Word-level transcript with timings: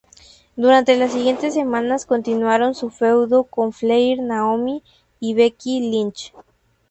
Durante 0.55 0.97
la 0.97 1.07
siguientes 1.07 1.53
semanas 1.53 2.07
continuaron 2.07 2.73
su 2.73 2.89
feudo 2.89 3.43
con 3.43 3.71
Flair, 3.71 4.19
Naomi 4.19 4.81
y 5.19 5.35
Becky 5.35 5.79
Lynch. 5.91 6.33